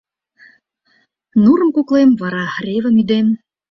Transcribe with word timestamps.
—Нурым 1.43 1.69
куклем, 1.75 2.09
вара 2.21 2.45
ревым 2.65 2.95
ӱдем. 3.01 3.27